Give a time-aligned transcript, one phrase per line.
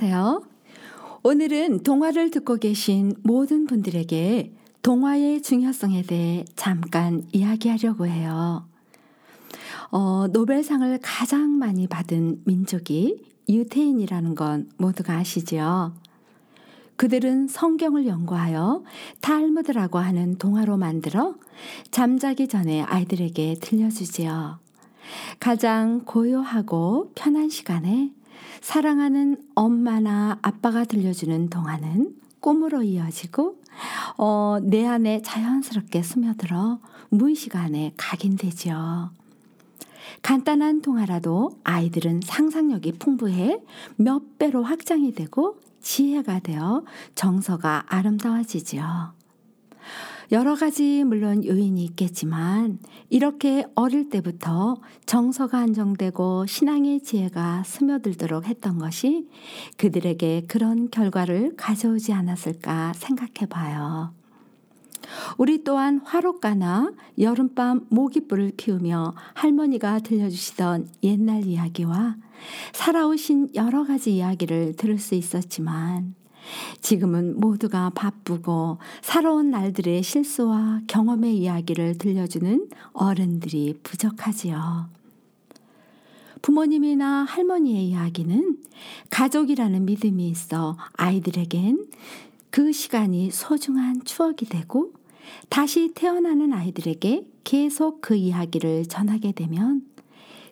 [0.00, 0.42] 안녕하세요.
[1.24, 4.52] 오늘은 동화를 듣고 계신 모든 분들에게
[4.82, 8.64] 동화의 중요성에 대해 잠깐 이야기하려고 해요.
[9.90, 15.92] 어, 노벨상을 가장 많이 받은 민족이 유태인이라는 건 모두가 아시죠?
[16.94, 18.84] 그들은 성경을 연구하여
[19.20, 21.34] 탈무드라고 하는 동화로 만들어
[21.90, 24.60] 잠자기 전에 아이들에게 들려주지요.
[25.40, 28.12] 가장 고요하고 편한 시간에
[28.60, 33.60] 사랑하는 엄마나 아빠가 들려주는 동화는 꿈으로 이어지고
[34.16, 39.10] 어, 내 안에 자연스럽게 스며들어 무의식 안에 각인되지요.
[40.22, 43.60] 간단한 동화라도 아이들은 상상력이 풍부해
[43.96, 46.84] 몇 배로 확장이 되고 지혜가 되어
[47.14, 49.17] 정서가 아름다워지지요.
[50.30, 54.76] 여러 가지 물론 요인이 있겠지만 이렇게 어릴 때부터
[55.06, 59.26] 정서가 안정되고 신앙의 지혜가 스며들도록 했던 것이
[59.78, 64.12] 그들에게 그런 결과를 가져오지 않았을까 생각해 봐요.
[65.38, 72.16] 우리 또한 화롯가나 여름밤 모기불을 피우며 할머니가 들려주시던 옛날 이야기와
[72.74, 76.14] 살아오신 여러 가지 이야기를 들을 수 있었지만
[76.80, 84.88] 지금은 모두가 바쁘고 살아온 날들의 실수와 경험의 이야기를 들려주는 어른들이 부족하지요.
[86.42, 88.58] 부모님이나 할머니의 이야기는
[89.10, 91.86] 가족이라는 믿음이 있어 아이들에겐
[92.50, 94.92] 그 시간이 소중한 추억이 되고
[95.48, 99.82] 다시 태어나는 아이들에게 계속 그 이야기를 전하게 되면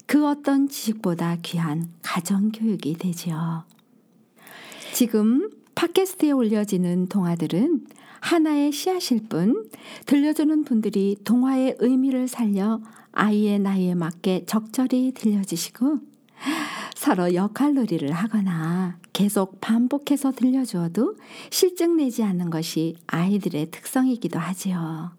[0.06, 3.64] 그 어떤 지식보다 귀한 가정교육이 되지요.
[4.92, 7.86] 지금 팟캐스트에 올려지는 동화들은
[8.20, 9.70] 하나의 씨앗일 뿐
[10.06, 12.80] 들려주는 분들이 동화의 의미를 살려
[13.12, 16.00] 아이의 나이에 맞게 적절히 들려주시고
[16.94, 21.16] 서로 역할놀이를 하거나 계속 반복해서 들려주어도
[21.50, 25.15] 실증 내지 않는 것이 아이들의 특성이기도 하지요.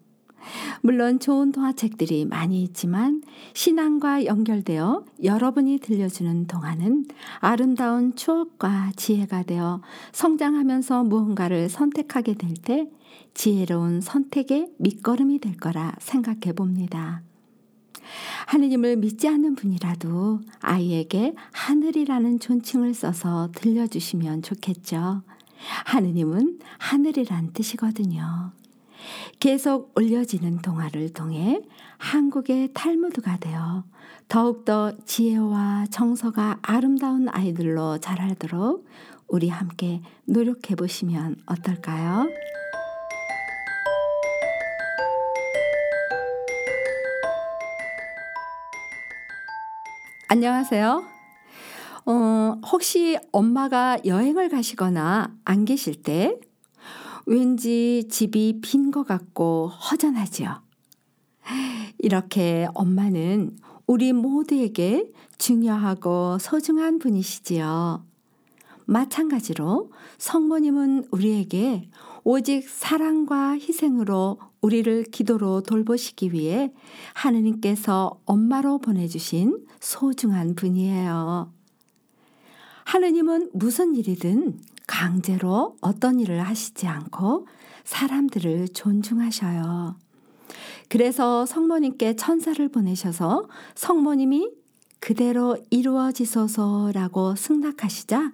[0.82, 3.22] 물론 좋은 동화책들이 많이 있지만
[3.54, 7.06] 신앙과 연결되어 여러분이 들려주는 동화는
[7.40, 9.80] 아름다운 추억과 지혜가 되어
[10.12, 12.88] 성장하면서 무언가를 선택하게 될 때
[13.34, 17.22] 지혜로운 선택의 밑거름이 될 거라 생각해 봅니다.
[18.46, 25.22] 하느님을 믿지 않는 분이라도 아이에게 하늘이라는 존칭을 써서 들려주시면 좋겠죠.
[25.86, 28.52] 하느님은 하늘이란 뜻이거든요.
[29.40, 31.60] 계속 올려지는 동화를 통해
[31.98, 33.84] 한국의 탈무드가 되어
[34.28, 38.86] 더욱더 지혜와 정서가 아름다운 아이들로 자라도록
[39.26, 42.26] 우리 함께 노력해 보시면 어떨까요?
[50.30, 51.18] 안녕하세요.
[52.04, 56.38] 어, 혹시 엄마가 여행을 가시거나 안 계실 때
[57.28, 60.62] 왠지 집이 빈 것 같고 허전하지요.
[61.98, 68.02] 이렇게 엄마는 우리 모두에게 중요하고 소중한 분이시지요.
[68.86, 71.90] 마찬가지로 성모님은 우리에게
[72.24, 76.72] 오직 사랑과 희생으로 우리를 기도로 돌보시기 위해
[77.12, 81.52] 하느님께서 엄마로 보내주신 소중한 분이에요.
[82.84, 84.58] 하느님은 무슨 일이든
[84.88, 87.46] 강제로 어떤 일을 하시지 않고
[87.84, 89.94] 사람들을 존중하셔요.
[90.88, 94.50] 그래서 성모님께 천사를 보내셔서 성모님이
[94.98, 98.32] 그대로 이루어지소서라고 승낙하시자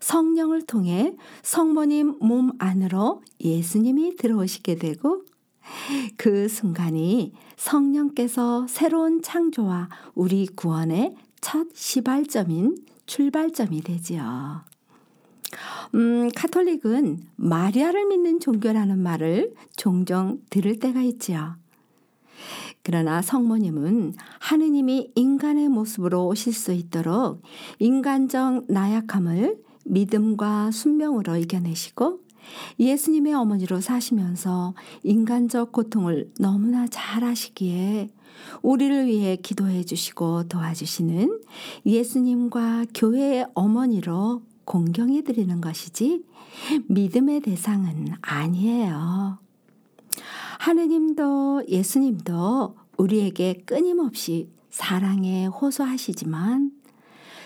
[0.00, 5.24] 성령을 통해 성모님 몸 안으로 예수님이 들어오시게 되고
[6.16, 12.76] 그 순간이 성령께서 새로운 창조와 우리 구원의 첫 시발점인
[13.06, 14.67] 출발점이 되지요.
[15.94, 21.56] 음, 카톨릭은 마리아를 믿는 종교라는 말을 종종 들을 때가 있지요.
[22.82, 27.42] 그러나 성모님은 하느님이 인간의 모습으로 오실 수 있도록
[27.78, 32.20] 인간적 나약함을 믿음과 순명으로 이겨내시고
[32.78, 38.08] 예수님의 어머니로 사시면서 인간적 고통을 너무나 잘 아시기에
[38.62, 41.40] 우리를 위해 기도해 주시고 도와주시는
[41.84, 46.26] 예수님과 교회의 어머니로 공경해 드리는 것이지
[46.88, 49.38] 믿음의 대상은 아니에요.
[50.58, 56.72] 하느님도 예수님도 우리에게 끊임없이 사랑에 호소하시지만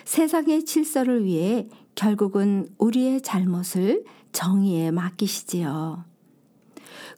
[0.04, 4.02] 세상의 질서를 위해 결국은 우리의 잘못을
[4.32, 6.04] 정의에 맡기시지요.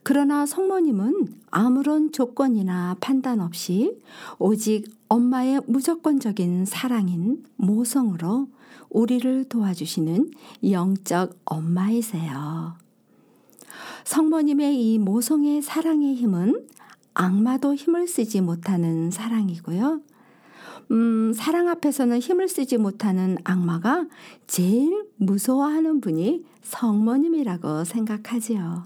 [0.03, 3.97] 그러나 성모님은 아무런 조건이나 판단 없이
[4.37, 8.49] 오직 엄마의 무조건적인 사랑인 모성으로
[8.95, 10.31] 우리를 도와주시는
[10.71, 12.77] 영적 엄마이세요.
[14.05, 16.65] 성모님의 이 모성의 사랑의 힘은
[17.13, 19.99] 악마도 힘을 쓰지 못하는 사랑이고요.
[20.91, 24.07] 음, 사랑 앞에서는 힘을 쓰지 못하는 악마가
[24.47, 28.85] 제일 무서워하는 분이 성모님이라고 생각하지요.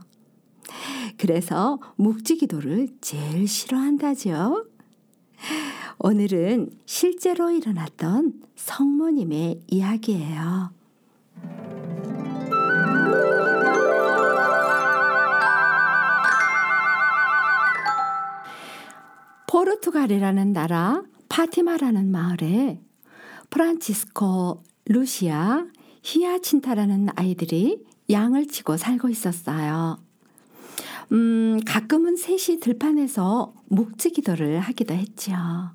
[1.18, 4.69] 그래서 묵지 기도를 제일 싫어한다죠.
[6.00, 10.72] 오늘은 실제로 일어났던 성모님의 이야기예요.
[19.48, 22.82] 포르투갈이라는 나라 파티마라는 마을에
[23.50, 25.66] 프란치스코, 루시아,
[26.04, 29.98] 히아친타라는 아이들이 양을 치고 살고 있었어요.
[31.12, 35.72] 음, 가끔은 셋이 들판에서 묵지 기도를 하기도 했지요.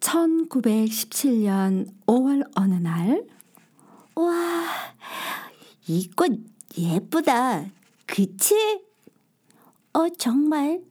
[0.00, 3.24] 1917년 5월 어느 날,
[4.14, 4.64] 와,
[5.88, 6.32] 이꽃
[6.78, 7.64] 예쁘다.
[8.06, 8.80] 그치?
[9.94, 10.82] 어, 정말?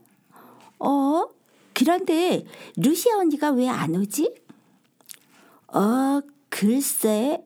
[0.79, 1.25] 어,
[1.73, 4.33] 그런데 루시아 언니가 왜 안 오지?
[5.67, 7.43] 어, 글쎄.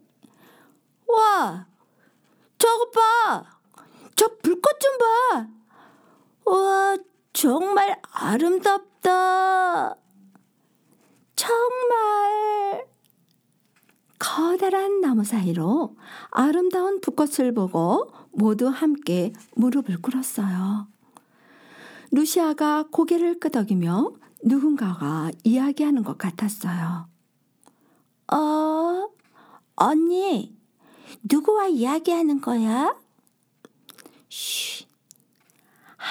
[1.08, 1.68] 와,
[2.58, 3.60] 저거 봐.
[4.16, 5.48] 저 불꽃 좀 봐.
[6.48, 6.96] 와,
[7.34, 9.96] 정말 아름답다.
[11.36, 12.88] 정말.
[14.18, 15.96] 커다란 나무 사이로
[16.32, 20.88] 아름다운 불꽃을 보고 모두 함께 무릎을 꿇었어요.
[22.12, 27.08] 루시아가 고개를 끄덕이며 누군가가 이야기하는 것 같았어요.
[28.34, 29.10] 어,
[29.76, 30.58] 언니,
[31.24, 32.96] 누구와 이야기하는 거야?
[34.30, 34.87] 쉬,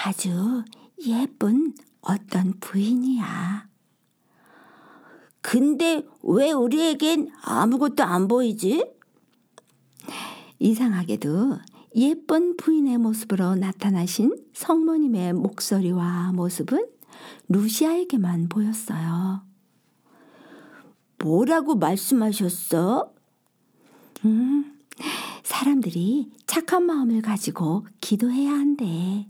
[0.04, 0.64] 아주
[1.06, 3.66] 예쁜 어떤 부인이야.
[5.40, 8.84] 근데 왜 우리에겐 아무것도 안 보이지?
[10.58, 11.58] 이상하게도
[11.96, 16.87] 예쁜 부인의 모습으로 나타나신 성모님의 목소리와 모습은
[17.49, 19.42] 루시아에게만 보였어요.
[21.19, 23.12] 뭐라고 말씀하셨어?
[24.25, 24.78] 음,
[25.42, 29.26] 사람들이 착한 마음을 가지고 기도해야 한대.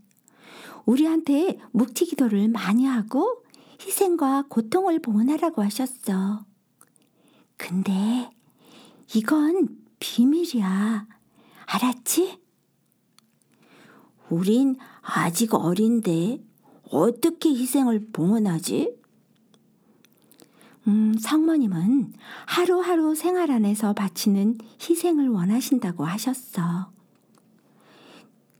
[0.86, 3.42] 우리한테 묵지 기도를 많이 하고
[3.80, 6.44] 희생과 고통을 봉헌하라고 하셨어.
[7.56, 8.30] 근데
[9.14, 9.68] 이건
[9.98, 11.06] 비밀이야.
[11.66, 12.40] 알았지?
[14.30, 16.42] 우린 아직 어린데
[16.90, 18.96] 어떻게 희생을 봉헌하지?
[20.88, 22.12] 음, 성모님은
[22.46, 26.95] 하루하루 생활 안에서 바치는 희생을 원하신다고 하셨어.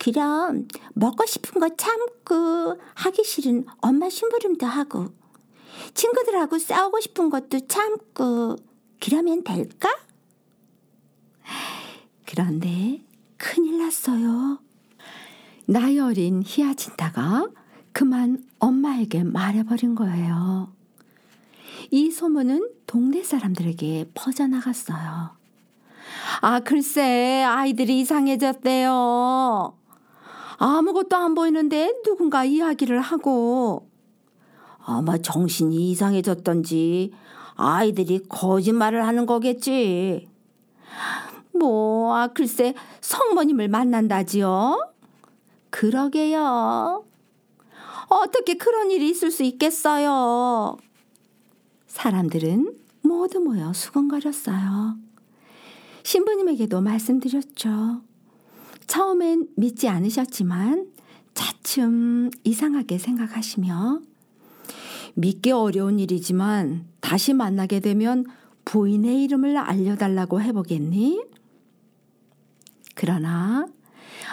[0.06, 5.08] 그럼 먹고 싶은 거 참고 하기 싫은 엄마 심부름도 하고
[5.94, 8.54] 친구들하고 싸우고 싶은 것도 참고
[9.00, 9.88] 그러면 될까?
[12.24, 13.02] 그런데
[13.36, 14.60] 큰일 났어요.
[15.66, 17.48] 나이 어린 히아친타가
[17.90, 20.72] 그만 엄마에게 말해버린 거예요.
[21.90, 25.30] 이 소문은 동네 사람들에게 퍼져나갔어요.
[26.42, 29.85] 아, 글쎄, 아이들이 이상해졌대요.
[30.58, 33.88] 아무것도 안 보이는데 누군가 이야기를 하고.
[34.84, 37.12] 아마 정신이 이상해졌던지
[37.56, 40.28] 아이들이 거짓말을 하는 거겠지.
[41.52, 44.92] 뭐, 아, 글쎄, 성모님을 만난다지요?
[45.70, 47.04] 그러게요.
[48.08, 50.76] 어떻게 그런 일이 있을 수 있겠어요?
[51.86, 54.96] 사람들은 모두 모여 수근거렸어요.
[56.02, 58.02] 신부님에게도 말씀드렸죠.
[58.96, 60.90] 처음엔 믿지 않으셨지만
[61.34, 64.00] 차츰 이상하게 생각하시며
[65.12, 68.24] 믿기 어려운 일이지만 다시 만나게 되면
[68.64, 71.22] 부인의 이름을 알려달라고 해보겠니?
[72.94, 73.66] 그러나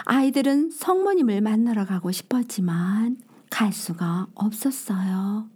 [0.06, 3.18] 아이들은 성모님을 만나러 가고 싶었지만
[3.50, 5.46] 갈 수가 없었어요.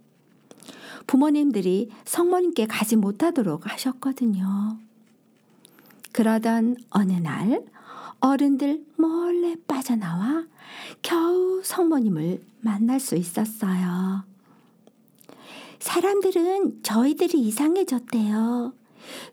[1.07, 4.77] 부모님들이 성모님께 가지 못하도록 하셨거든요.
[6.11, 7.63] 그러던 어느 날
[8.19, 10.45] 어른들 몰래 빠져나와
[11.01, 14.23] 겨우 성모님을 만날 수 있었어요.
[15.79, 18.73] 사람들은 저희들이 이상해졌대요.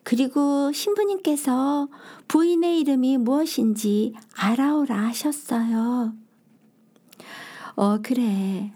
[0.04, 1.88] 그리고 신부님께서
[2.28, 6.14] 부인의 이름이 무엇인지 알아오라 하셨어요.
[7.74, 8.72] 어, 그래.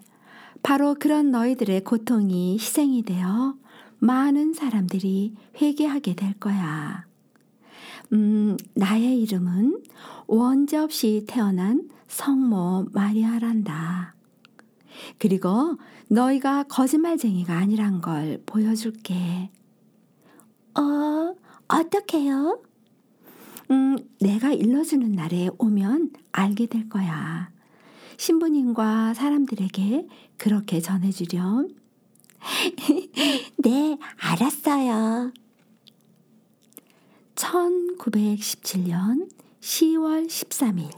[0.62, 3.54] 바로 그런 너희들의 고통이 희생이 되어
[3.98, 7.09] 많은 사람들이 회개하게 될 거야.
[8.12, 9.82] 음, 나의 이름은
[10.26, 14.14] 원죄 없이 태어난 성모 마리아란다.
[15.18, 15.76] 그리고
[16.08, 19.50] 너희가 거짓말쟁이가 아니란 걸 보여줄게.
[20.74, 21.34] 어,
[21.68, 22.62] 어떡해요?
[23.70, 27.50] 음, 내가 일러주는 날에 오면 알게 될 거야.
[28.16, 31.68] 신부님과 사람들에게 그렇게 전해주렴.
[33.58, 35.32] 네, 알았어요.
[37.40, 39.28] 1917년
[39.60, 40.90] 10월 13일.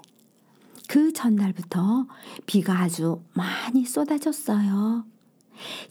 [0.88, 2.06] 그 전날부터
[2.46, 5.04] 비가 아주 많이 쏟아졌어요.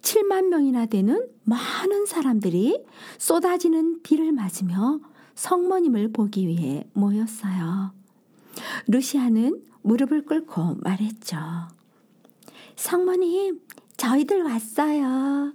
[0.01, 2.84] 7만 명이나 되는 많은 사람들이
[3.17, 5.00] 쏟아지는 비를 맞으며
[5.36, 7.93] 성모님을 보기 위해 모였어요.
[8.88, 11.38] 루시아는 무릎을 꿇고 말했죠.
[12.75, 13.62] 성모님,
[13.96, 15.53] 저희들 왔어요.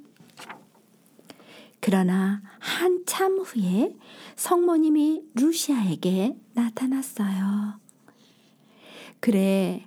[1.86, 3.94] 그러나 한참 후에
[4.34, 7.78] 성모님이 루시아에게 나타났어요.
[9.20, 9.86] 그래,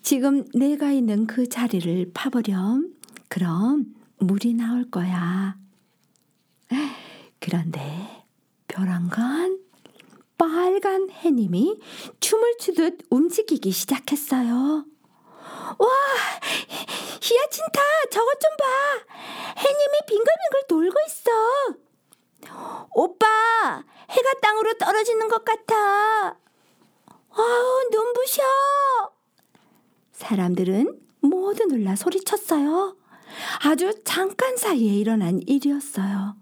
[0.00, 2.94] 지금 내가 있는 그 자리를 파보렴.
[3.28, 5.58] 그럼 물이 나올 거야.
[7.40, 8.24] 그런데
[8.66, 9.58] 벼랑간
[10.38, 11.78] 빨간 해님이
[12.20, 14.86] 춤을 추듯 움직이기 시작했어요.
[15.78, 15.88] 와,
[17.24, 18.66] 히야친타, 저것 좀 봐.
[19.56, 21.30] 해님이 빙글빙글 돌고 있어.
[22.92, 26.36] 오빠, 해가 땅으로 떨어지는 것 같아.
[27.30, 28.42] 아우, 눈부셔.
[30.12, 32.94] 사람들은 모두 놀라 소리쳤어요.
[33.64, 36.36] 아주 잠깐 사이에 일어난 일이었어요.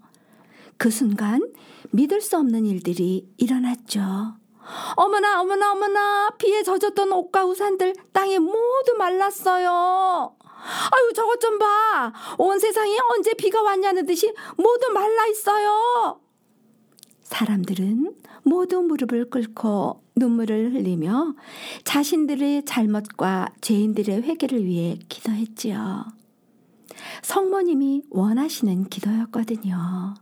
[0.77, 1.53] 그 순간
[1.91, 4.01] 믿을 수 없는 일들이 일어났죠.
[4.97, 10.35] 어머나, 어머나, 어머나, 비에 젖었던 옷과 우산들 땅에 모두 말랐어요.
[10.63, 12.13] 아유, 저것 좀 봐.
[12.37, 16.19] 온 세상에 언제 비가 왔냐는 듯이 모두 말라 있어요.
[17.23, 21.35] 사람들은 모두 무릎을 꿇고 눈물을 흘리며
[21.83, 26.05] 자신들의 잘못과 죄인들의 회개를 위해 기도했지요.
[27.23, 30.13] 성모님이 원하시는 기도였거든요.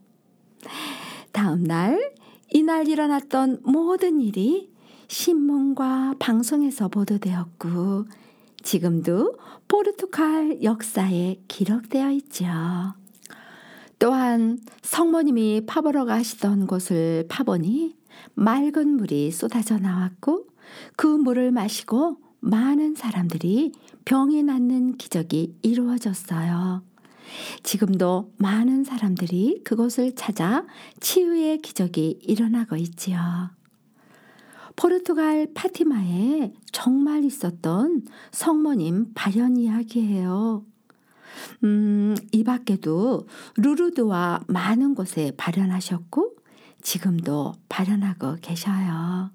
[1.32, 2.14] 다음 날,
[2.50, 4.72] 이날 일어났던 모든 일이
[5.08, 8.06] 신문과 방송에서 보도되었고,
[8.64, 9.38] 지금도
[9.68, 12.46] 포르투갈 역사에 기록되어 있죠.
[14.00, 17.96] 또한 성모님이 파보러 가시던 곳을 파보니
[18.34, 20.48] 맑은 물이 쏟아져 나왔고
[20.96, 23.72] 그 물을 마시고 많은 사람들이
[24.06, 26.84] 병이 낫는 기적이 이루어졌어요.
[27.64, 30.66] 지금도 많은 사람들이 그곳을 찾아
[31.00, 33.52] 치유의 기적이 일어나고 있지요.
[34.82, 40.66] 포르투갈 파티마에 정말 있었던 성모님 발현 이야기예요.
[41.64, 46.36] 음, 이 밖에도 루르드와 많은 곳에 발현하셨고
[46.82, 49.30] 지금도 발현하고 계셔요.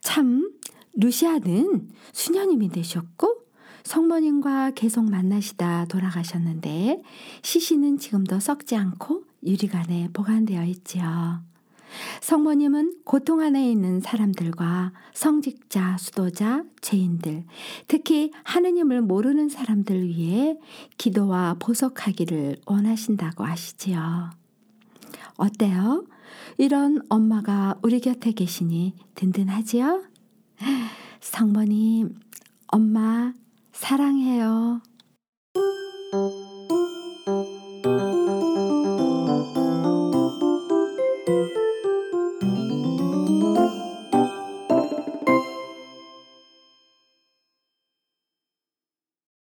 [0.00, 0.50] 참
[0.94, 3.36] 루시아는 수녀님이 되셨고
[3.84, 7.02] 성모님과 계속 만나시다 돌아가셨는데
[7.42, 11.53] 시신은 지금도 썩지 않고 유리관에 보관되어 있지요.
[12.20, 17.44] 성모님은 고통 안에 있는 사람들과 성직자, 수도자, 죄인들,
[17.88, 20.58] 특히 하느님을 모르는 사람들 위해
[20.98, 24.30] 기도와 보석하기를 원하신다고 하시지요.
[25.36, 26.04] 어때요?
[26.58, 30.04] 이런 엄마가 우리 곁에 계시니 든든하지요?
[31.20, 32.14] 성모님,
[32.68, 33.32] 엄마,
[33.72, 34.80] 사랑해요.